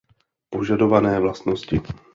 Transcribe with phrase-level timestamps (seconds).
[0.53, 1.77] Požadované vlastnosti.